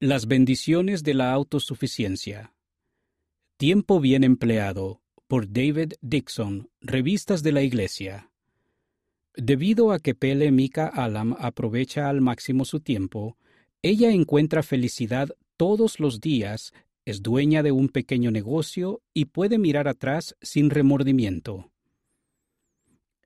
Las 0.00 0.28
bendiciones 0.28 1.02
de 1.02 1.12
la 1.12 1.32
autosuficiencia. 1.32 2.54
Tiempo 3.56 3.98
bien 3.98 4.22
empleado 4.22 5.02
por 5.26 5.50
David 5.52 5.94
Dixon, 6.02 6.70
Revistas 6.80 7.42
de 7.42 7.50
la 7.50 7.62
Iglesia. 7.62 8.30
Debido 9.34 9.90
a 9.90 9.98
que 9.98 10.14
Pele 10.14 10.52
Mika 10.52 10.86
Alam 10.86 11.34
aprovecha 11.40 12.08
al 12.08 12.20
máximo 12.20 12.64
su 12.64 12.78
tiempo, 12.78 13.38
ella 13.82 14.12
encuentra 14.12 14.62
felicidad 14.62 15.30
todos 15.56 15.98
los 15.98 16.20
días, 16.20 16.72
es 17.04 17.20
dueña 17.20 17.64
de 17.64 17.72
un 17.72 17.88
pequeño 17.88 18.30
negocio 18.30 19.02
y 19.12 19.24
puede 19.24 19.58
mirar 19.58 19.88
atrás 19.88 20.36
sin 20.40 20.70
remordimiento. 20.70 21.72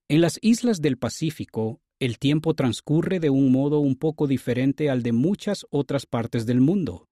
En 0.09 0.23
las 0.23 0.39
islas 0.41 0.80
del 0.80 0.96
Pacífico, 0.96 1.81
el 2.03 2.19
tiempo 2.19 2.55
transcurre 2.55 3.21
de 3.21 3.30
un 3.30 3.53
modo 3.53 3.79
un 3.79 3.95
poco 3.95 4.27
diferente 4.27 4.91
al 4.91 5.05
de 5.05 5.12
muchas 5.12 5.66
otras 5.71 6.05
partes 6.05 6.46
del 6.46 6.61
mundo. 6.61 7.07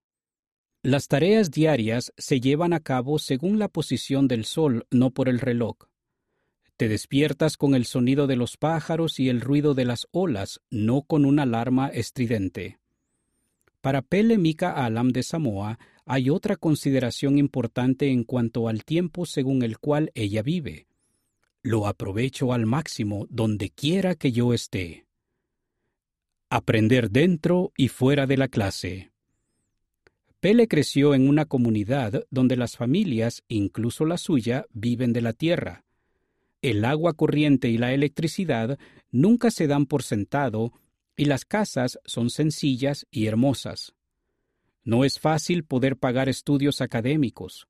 Las 0.83 1.07
tareas 1.07 1.53
diarias 1.53 2.13
se 2.19 2.41
llevan 2.41 2.73
a 2.73 2.81
cabo 2.81 3.21
según 3.21 3.61
la 3.61 3.69
posición 3.69 4.27
del 4.27 4.45
sol, 4.45 4.89
no 4.91 5.13
por 5.13 5.29
el 5.29 5.39
reloj. 5.39 5.77
Te 6.77 6.89
despiertas 6.89 7.57
con 7.57 7.77
el 7.77 7.85
sonido 7.85 8.27
de 8.27 8.35
los 8.35 8.57
pájaros 8.57 9.21
y 9.21 9.29
el 9.29 9.41
ruido 9.41 9.75
de 9.75 9.85
las 9.85 10.09
olas, 10.11 10.61
no 10.71 11.03
con 11.03 11.25
una 11.25 11.45
alarma 11.45 11.87
estridente. 11.87 12.81
Para 13.81 14.03
Pele 14.03 14.39
Mika 14.39 14.73
Alam 14.73 15.11
de 15.11 15.23
Samoa 15.23 15.79
hay 16.05 16.31
otra 16.31 16.57
consideración 16.57 17.39
importante 17.39 18.11
en 18.11 18.25
cuanto 18.25 18.67
al 18.67 18.83
tiempo 18.85 19.25
según 19.25 19.63
el 19.63 19.79
cual 19.79 20.11
ella 20.17 20.43
vive 20.43 20.89
lo 21.63 21.87
aprovecho 21.87 22.53
al 22.53 22.67
máximo 22.67 23.27
donde 23.29 23.71
quiera 23.71 24.15
que 24.15 24.33
yo 24.33 24.55
esté. 24.55 25.07
Aprender 26.49 27.11
dentro 27.11 27.73
y 27.77 27.89
fuera 27.89 28.27
de 28.27 28.37
la 28.37 28.49
clase. 28.49 29.13
Pele 30.41 30.69
creció 30.69 31.15
en 31.15 31.29
una 31.29 31.45
comunidad 31.45 32.25
donde 32.31 32.57
las 32.57 32.77
familias, 32.77 33.45
incluso 33.47 34.07
la 34.07 34.17
suya, 34.17 34.65
viven 34.73 35.13
de 35.13 35.21
la 35.21 35.35
tierra. 35.35 35.85
El 36.63 36.85
agua 36.85 37.13
corriente 37.13 37.69
y 37.69 37.77
la 37.77 37.93
electricidad 37.93 38.79
nunca 39.11 39.51
se 39.51 39.67
dan 39.67 39.87
por 39.87 40.03
sentado 40.03 40.73
y 41.15 41.27
las 41.27 41.45
casas 41.45 42.01
son 42.07 42.31
sencillas 42.31 43.07
y 43.11 43.27
hermosas. 43.27 43.95
No 44.83 45.05
es 45.05 45.21
fácil 45.21 45.65
poder 45.65 45.99
pagar 45.99 46.31
estudios 46.31 46.81
académicos. 46.81 47.70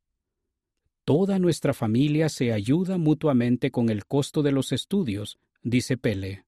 Toda 1.10 1.40
nuestra 1.40 1.74
familia 1.74 2.28
se 2.28 2.52
ayuda 2.52 2.96
mutuamente 2.96 3.72
con 3.72 3.88
el 3.90 4.06
costo 4.06 4.44
de 4.44 4.52
los 4.52 4.70
estudios, 4.70 5.40
dice 5.60 5.96
Pele. 5.96 6.44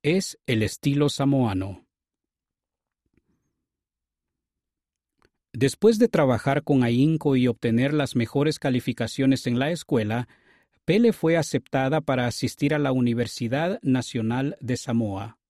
Es 0.00 0.38
el 0.46 0.62
estilo 0.62 1.08
samoano. 1.08 1.84
Después 5.52 5.98
de 5.98 6.06
trabajar 6.06 6.62
con 6.62 6.84
ahínco 6.84 7.34
y 7.34 7.48
obtener 7.48 7.92
las 7.92 8.14
mejores 8.14 8.60
calificaciones 8.60 9.44
en 9.48 9.58
la 9.58 9.72
escuela, 9.72 10.28
Pele 10.84 11.12
fue 11.12 11.36
aceptada 11.36 12.00
para 12.00 12.28
asistir 12.28 12.74
a 12.74 12.78
la 12.78 12.92
Universidad 12.92 13.80
Nacional 13.82 14.56
de 14.60 14.76
Samoa. 14.76 15.40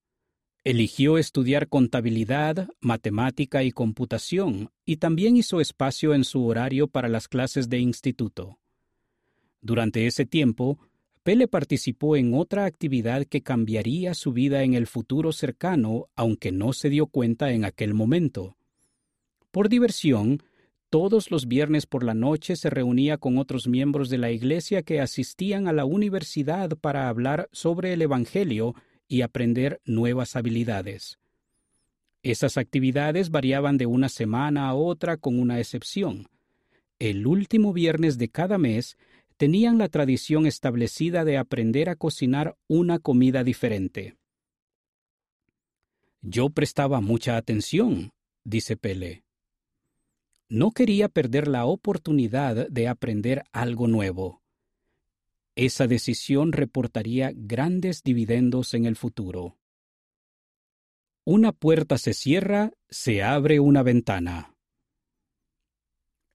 Eligió 0.65 1.19
estudiar 1.19 1.69
contabilidad, 1.69 2.71
matemática 2.81 3.63
y 3.65 3.71
computación, 3.71 4.71
y 4.87 4.97
también 4.97 5.37
hizo 5.37 5.61
espacio 5.61 6.15
en 6.15 6.25
su 6.25 6.47
horario 6.47 6.89
para 6.89 7.09
las 7.09 7.29
clases 7.29 7.69
de 7.69 7.81
instituto. 7.81 8.59
Durante 9.61 10.07
ese 10.07 10.25
tiempo, 10.25 10.79
Pele 11.23 11.49
participó 11.49 12.17
en 12.17 12.33
otra 12.33 12.65
actividad 12.65 13.27
que 13.27 13.43
cambiaría 13.43 14.15
su 14.15 14.33
vida 14.33 14.63
en 14.63 14.73
el 14.73 14.87
futuro 14.87 15.33
cercano, 15.33 16.07
aunque 16.17 16.51
no 16.51 16.73
se 16.73 16.89
dio 16.89 17.09
cuenta 17.09 17.53
en 17.53 17.67
aquel 17.67 17.93
momento. 17.93 18.57
Por 19.51 19.69
diversión, 19.69 20.43
todos 20.89 21.31
los 21.31 21.47
viernes 21.47 21.85
por 21.85 22.05
la 22.05 22.15
noche 22.15 22.57
se 22.57 22.71
reunía 22.71 23.19
con 23.19 23.37
otros 23.37 23.69
miembros 23.69 24.09
de 24.09 24.17
la 24.17 24.31
iglesia 24.31 24.83
que 24.83 25.03
asistían 25.03 25.69
a 25.69 25.75
la 25.75 25.85
universidad 25.85 26.71
para 26.79 27.11
hablar 27.11 27.51
sobre 27.53 27.93
el 27.93 28.01
Evangelio 28.01 28.75
y 29.09 29.23
aprender 29.23 29.81
nuevas 29.85 30.37
habilidades. 30.37 31.19
Esas 32.23 32.57
actividades 32.57 33.31
variaban 33.31 33.77
de 33.77 33.87
una 33.87 34.09
semana 34.09 34.69
a 34.69 34.75
otra 34.75 35.17
con 35.17 35.39
una 35.39 35.59
excepción. 35.59 36.29
El 36.99 37.27
último 37.27 37.73
viernes 37.73 38.17
de 38.17 38.31
cada 38.31 38.57
mes 38.57 38.97
tenían 39.37 39.79
la 39.79 39.89
tradición 39.89 40.47
establecida 40.47 41.25
de 41.25 41.37
aprender 41.37 41.89
a 41.91 41.97
cocinar 41.97 42.57
una 42.69 42.99
comida 42.99 43.45
diferente. 43.45 44.17
Yo 46.23 46.49
prestaba 46.49 47.01
mucha 47.03 47.37
atención, 47.37 48.13
dice 48.45 48.77
Pele. 48.77 49.25
No 50.49 50.71
quería 50.71 51.09
perder 51.09 51.49
la 51.49 51.67
oportunidad 51.67 52.69
de 52.69 52.89
aprender 52.89 53.45
algo 53.53 53.89
nuevo. 53.89 54.44
Esa 55.57 55.87
decisión 55.87 56.53
reportaría 56.53 57.33
grandes 57.35 58.03
dividendos 58.03 58.75
en 58.75 58.87
el 58.87 58.97
futuro. 58.97 59.57
Una 61.25 61.53
puerta 61.53 61.97
se 61.97 62.13
cierra, 62.13 62.73
se 62.91 63.23
abre 63.23 63.61
una 63.61 63.83
ventana. 63.83 64.55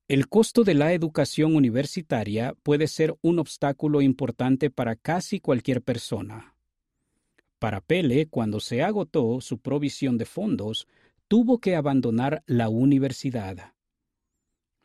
El 0.08 0.28
costo 0.28 0.64
de 0.64 0.74
la 0.74 0.94
educación 0.94 1.56
universitaria 1.56 2.56
puede 2.64 2.88
ser 2.88 3.16
un 3.22 3.38
obstáculo 3.40 4.02
importante 4.02 4.72
para 4.72 4.96
casi 4.96 5.40
cualquier 5.40 5.84
persona. 5.84 6.56
Para 7.60 7.82
Pele, 7.82 8.28
cuando 8.28 8.60
se 8.60 8.82
agotó 8.82 9.42
su 9.42 9.60
provisión 9.60 10.18
de 10.18 10.26
fondos, 10.26 10.88
tuvo 11.28 11.60
que 11.60 11.76
abandonar 11.76 12.42
la 12.48 12.70
universidad. 12.70 13.74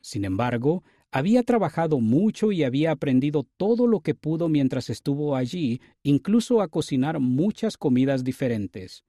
Sin 0.03 0.27
embargo, 0.27 0.85
había 1.15 1.45
trabajado 1.45 2.01
mucho 2.01 2.51
y 2.51 2.65
había 2.65 2.91
aprendido 2.91 3.47
todo 3.57 3.87
lo 3.87 4.01
que 4.01 4.17
pudo 4.17 4.49
mientras 4.49 4.91
estuvo 4.91 5.37
allí, 5.37 5.81
incluso 6.03 6.61
a 6.61 6.67
cocinar 6.67 7.21
muchas 7.21 7.77
comidas 7.77 8.25
diferentes. 8.25 9.05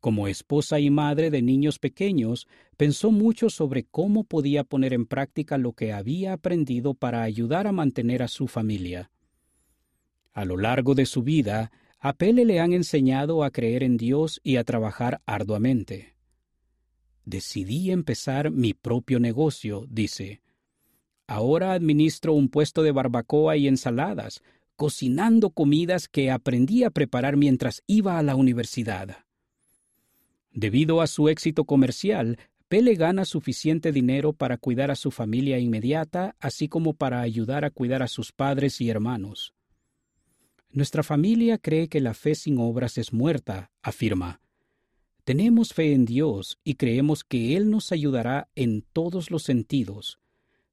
Como 0.00 0.26
esposa 0.26 0.80
y 0.80 0.88
madre 0.88 1.30
de 1.30 1.42
niños 1.42 1.78
pequeños, 1.78 2.48
pensó 2.78 3.10
mucho 3.10 3.50
sobre 3.50 3.84
cómo 3.84 4.24
podía 4.24 4.64
poner 4.64 4.94
en 4.94 5.04
práctica 5.04 5.58
lo 5.58 5.74
que 5.74 5.92
había 5.92 6.32
aprendido 6.32 6.94
para 6.94 7.20
ayudar 7.20 7.66
a 7.66 7.72
mantener 7.72 8.22
a 8.22 8.28
su 8.28 8.48
familia. 8.48 9.10
A 10.32 10.46
lo 10.46 10.56
largo 10.56 10.94
de 10.94 11.04
su 11.04 11.22
vida, 11.22 11.72
a 11.98 12.14
Pele 12.14 12.46
le 12.46 12.60
han 12.60 12.72
enseñado 12.72 13.44
a 13.44 13.50
creer 13.50 13.82
en 13.82 13.98
Dios 13.98 14.40
y 14.42 14.56
a 14.56 14.64
trabajar 14.64 15.20
arduamente. 15.26 16.14
Decidí 17.30 17.92
empezar 17.92 18.50
mi 18.50 18.74
propio 18.74 19.20
negocio, 19.20 19.86
dice. 19.88 20.42
Ahora 21.28 21.74
administro 21.74 22.32
un 22.32 22.48
puesto 22.48 22.82
de 22.82 22.90
barbacoa 22.90 23.56
y 23.56 23.68
ensaladas, 23.68 24.42
cocinando 24.74 25.50
comidas 25.50 26.08
que 26.08 26.32
aprendí 26.32 26.82
a 26.82 26.90
preparar 26.90 27.36
mientras 27.36 27.84
iba 27.86 28.18
a 28.18 28.24
la 28.24 28.34
universidad. 28.34 29.18
Debido 30.50 31.00
a 31.00 31.06
su 31.06 31.28
éxito 31.28 31.66
comercial, 31.66 32.36
Pele 32.66 32.96
gana 32.96 33.24
suficiente 33.24 33.92
dinero 33.92 34.32
para 34.32 34.56
cuidar 34.56 34.90
a 34.90 34.96
su 34.96 35.12
familia 35.12 35.60
inmediata, 35.60 36.34
así 36.40 36.66
como 36.66 36.94
para 36.94 37.20
ayudar 37.20 37.64
a 37.64 37.70
cuidar 37.70 38.02
a 38.02 38.08
sus 38.08 38.32
padres 38.32 38.80
y 38.80 38.90
hermanos. 38.90 39.54
Nuestra 40.72 41.04
familia 41.04 41.58
cree 41.58 41.86
que 41.86 42.00
la 42.00 42.14
fe 42.14 42.34
sin 42.34 42.58
obras 42.58 42.98
es 42.98 43.12
muerta, 43.12 43.70
afirma. 43.82 44.40
Tenemos 45.30 45.74
fe 45.74 45.92
en 45.92 46.06
Dios 46.06 46.58
y 46.64 46.74
creemos 46.74 47.22
que 47.22 47.56
Él 47.56 47.70
nos 47.70 47.92
ayudará 47.92 48.48
en 48.56 48.82
todos 48.82 49.30
los 49.30 49.44
sentidos, 49.44 50.18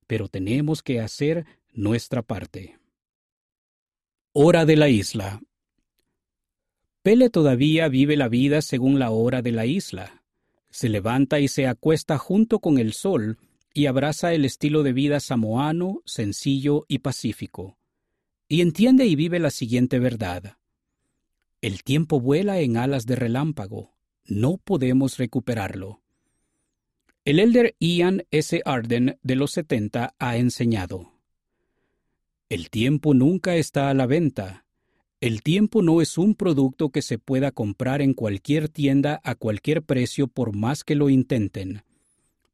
pero 0.07 0.29
tenemos 0.29 0.81
que 0.81 0.99
hacer 0.99 1.45
nuestra 1.73 2.23
parte. 2.23 2.79
Hora 4.33 4.65
de 4.65 4.75
la 4.75 4.89
isla. 4.89 5.43
Pele 7.03 7.29
todavía 7.29 7.87
vive 7.87 8.17
la 8.17 8.29
vida 8.29 8.63
según 8.63 8.97
la 8.97 9.11
hora 9.11 9.43
de 9.43 9.51
la 9.51 9.67
isla. 9.67 10.23
Se 10.71 10.89
levanta 10.89 11.39
y 11.39 11.49
se 11.49 11.67
acuesta 11.67 12.17
junto 12.17 12.57
con 12.57 12.79
el 12.79 12.93
sol 12.93 13.37
y 13.75 13.85
abraza 13.85 14.33
el 14.33 14.43
estilo 14.43 14.81
de 14.81 14.93
vida 14.93 15.19
samoano, 15.19 16.01
sencillo 16.03 16.83
y 16.87 16.97
pacífico. 16.97 17.77
Y 18.47 18.61
entiende 18.61 19.05
y 19.05 19.15
vive 19.15 19.37
la 19.37 19.51
siguiente 19.51 19.99
verdad. 19.99 20.57
El 21.61 21.83
tiempo 21.83 22.19
vuela 22.19 22.59
en 22.59 22.77
alas 22.77 23.05
de 23.05 23.17
relámpago, 23.17 23.96
no 24.27 24.57
podemos 24.57 25.17
recuperarlo. 25.17 26.01
El 27.25 27.39
elder 27.39 27.75
Ian 27.79 28.23
S. 28.31 28.61
Arden 28.63 29.19
de 29.21 29.35
los 29.35 29.51
70 29.51 30.15
ha 30.17 30.37
enseñado. 30.37 31.11
El 32.47 32.69
tiempo 32.69 33.13
nunca 33.13 33.57
está 33.57 33.89
a 33.89 33.93
la 33.93 34.05
venta. 34.05 34.65
El 35.19 35.43
tiempo 35.43 35.81
no 35.81 36.01
es 36.01 36.17
un 36.17 36.35
producto 36.35 36.89
que 36.89 37.01
se 37.01 37.17
pueda 37.17 37.51
comprar 37.51 38.01
en 38.01 38.13
cualquier 38.13 38.69
tienda 38.69 39.19
a 39.25 39.35
cualquier 39.35 39.83
precio 39.83 40.27
por 40.27 40.55
más 40.55 40.85
que 40.85 40.95
lo 40.95 41.09
intenten. 41.09 41.81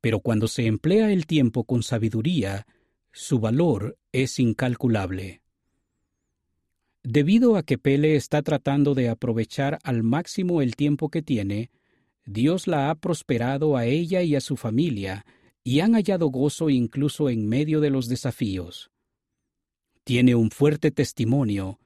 Pero 0.02 0.22
cuando 0.22 0.48
se 0.48 0.66
emplea 0.66 1.12
el 1.12 1.28
tiempo 1.28 1.66
con 1.66 1.84
sabiduría, 1.84 2.66
su 3.12 3.40
valor 3.40 4.00
es 4.12 4.40
incalculable. 4.40 5.43
Debido 7.04 7.58
a 7.58 7.64
que 7.64 7.78
Pele 7.78 8.16
está 8.16 8.42
tratando 8.42 8.96
de 8.96 9.10
aprovechar 9.10 9.78
al 9.84 10.04
máximo 10.04 10.62
el 10.62 10.78
tiempo 10.78 11.10
que 11.10 11.22
tiene, 11.22 11.70
Dios 12.26 12.66
la 12.66 12.90
ha 12.90 12.96
prosperado 12.96 13.76
a 13.76 13.86
ella 13.86 14.22
y 14.22 14.36
a 14.36 14.42
su 14.42 14.56
familia, 14.56 15.26
y 15.66 15.82
han 15.82 15.94
hallado 15.94 16.28
gozo 16.28 16.70
incluso 16.70 17.30
en 17.30 17.48
medio 17.48 17.82
de 17.82 17.90
los 17.90 18.08
desafíos. 18.08 18.90
Tiene 20.06 20.36
un 20.36 20.50
fuerte 20.50 20.92
testimonio, 20.92 21.80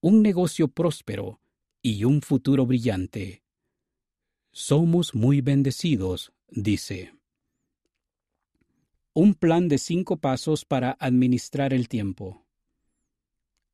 un 0.00 0.22
negocio 0.22 0.68
próspero 0.68 1.40
y 1.80 2.04
un 2.04 2.20
futuro 2.20 2.66
brillante. 2.66 3.42
Somos 4.52 5.14
muy 5.14 5.40
bendecidos, 5.40 6.32
dice. 6.48 7.14
Un 9.14 9.34
plan 9.34 9.68
de 9.68 9.78
cinco 9.78 10.18
pasos 10.18 10.64
para 10.64 10.92
administrar 11.00 11.72
el 11.72 11.88
tiempo. 11.88 12.47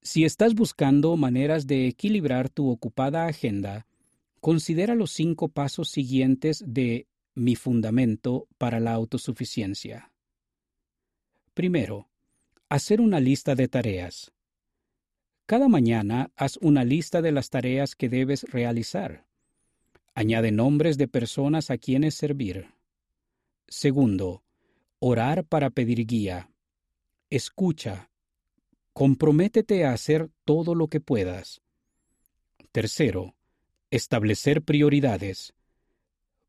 Si 0.04 0.24
estás 0.24 0.54
buscando 0.54 1.16
maneras 1.16 1.66
de 1.66 1.88
equilibrar 1.88 2.50
tu 2.50 2.68
ocupada 2.68 3.26
agenda, 3.26 3.86
considera 4.40 4.94
los 4.94 5.12
cinco 5.12 5.48
pasos 5.48 5.88
siguientes 5.88 6.62
de 6.66 7.06
mi 7.34 7.56
fundamento 7.56 8.46
para 8.58 8.80
la 8.80 8.92
autosuficiencia. 8.92 10.12
Primero, 11.54 12.10
hacer 12.68 13.00
una 13.00 13.18
lista 13.18 13.54
de 13.54 13.66
tareas. 13.66 14.30
Cada 15.46 15.68
mañana 15.68 16.30
haz 16.36 16.58
una 16.58 16.84
lista 16.84 17.22
de 17.22 17.32
las 17.32 17.48
tareas 17.48 17.96
que 17.96 18.10
debes 18.10 18.44
realizar. 18.44 19.24
Añade 20.14 20.52
nombres 20.52 20.98
de 20.98 21.08
personas 21.08 21.70
a 21.70 21.78
quienes 21.78 22.14
servir. 22.14 22.74
Segundo, 23.68 24.44
orar 24.98 25.44
para 25.44 25.70
pedir 25.70 26.06
guía. 26.06 26.50
Escucha. 27.30 28.10
Comprométete 28.94 29.84
a 29.84 29.92
hacer 29.92 30.30
todo 30.44 30.76
lo 30.76 30.86
que 30.86 31.00
puedas. 31.00 31.60
Tercero, 32.70 33.34
establecer 33.90 34.62
prioridades. 34.62 35.52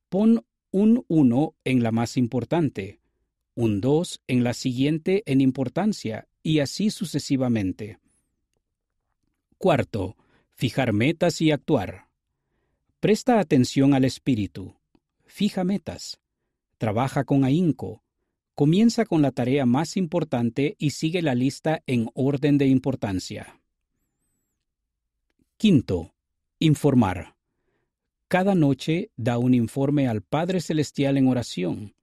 Pon 0.09 0.45
un 0.69 1.03
1 1.07 1.55
en 1.63 1.83
la 1.83 1.91
más 1.91 2.17
importante, 2.17 2.99
un 3.55 3.81
2 3.81 4.21
en 4.27 4.43
la 4.43 4.53
siguiente 4.53 5.23
en 5.25 5.41
importancia 5.41 6.27
y 6.43 6.59
así 6.59 6.91
sucesivamente. 6.91 7.97
Cuarto, 9.57 10.15
fijar 10.53 10.93
metas 10.93 11.41
y 11.41 11.49
actuar. 11.49 12.09
Presta 12.99 13.39
atención 13.39 13.95
al 13.95 14.05
espíritu. 14.05 14.75
Fija 15.25 15.63
metas. 15.63 16.19
Trabaja 16.77 17.23
con 17.23 17.43
ahínco. 17.43 18.04
Comienza 18.55 19.03
con 19.05 19.21
la 19.21 19.31
tarea 19.31 19.65
más 19.65 19.97
importante 19.97 20.75
y 20.79 20.91
sigue 20.91 21.21
la 21.21 21.35
lista 21.35 21.83
en 21.87 22.09
orden 22.13 22.57
de 22.57 22.67
importancia. 22.67 23.59
Quinto, 25.57 26.13
informar. 26.59 27.35
Cada 28.29 28.55
noche 28.55 29.11
da 29.17 29.37
un 29.37 29.53
informe 29.53 30.07
al 30.07 30.21
Padre 30.21 30.61
Celestial 30.61 31.17
en 31.17 31.27
oración. 31.27 31.95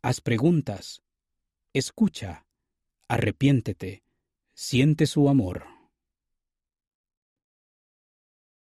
Haz 0.00 0.20
preguntas. 0.20 1.02
Escucha. 1.72 2.46
Arrepiéntete. 3.08 4.04
Siente 4.54 5.06
su 5.06 5.28
amor. 5.28 5.79